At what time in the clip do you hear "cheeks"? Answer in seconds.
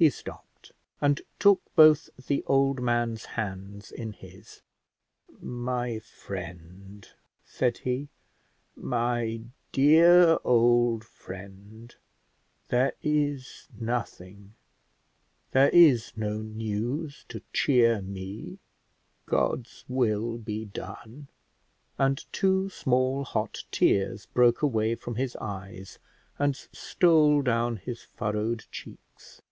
28.70-29.42